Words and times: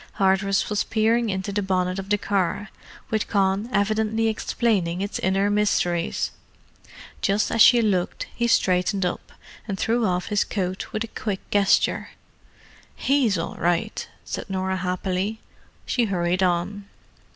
Hardress 0.13 0.67
was 0.67 0.83
peering 0.83 1.29
into 1.29 1.51
the 1.51 1.61
bonnet 1.61 1.99
of 1.99 2.09
the 2.09 2.17
car, 2.17 2.69
with 3.11 3.27
Con 3.27 3.69
evidently 3.71 4.29
explaining 4.29 4.99
its 4.99 5.19
inner 5.19 5.47
mysteries; 5.51 6.31
just 7.21 7.51
as 7.51 7.61
she 7.61 7.83
looked, 7.83 8.25
he 8.33 8.47
straightened 8.47 9.05
up, 9.05 9.31
and 9.67 9.77
threw 9.77 10.07
off 10.07 10.29
his 10.29 10.43
coat 10.43 10.91
with 10.91 11.03
a 11.03 11.07
quick 11.07 11.47
gesture. 11.51 12.09
"He's 12.95 13.37
all 13.37 13.57
right," 13.57 14.07
said 14.25 14.49
Norah 14.49 14.77
happily. 14.77 15.39
She 15.85 16.05
hurried 16.05 16.41
on. 16.41 16.89